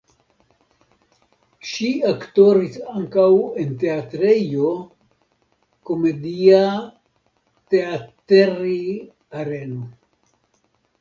[1.71, 3.27] Ŝi aktoris ankaŭ
[3.65, 4.73] en teatrejo
[5.91, 8.77] "Komediateatteri
[9.45, 9.87] Areno".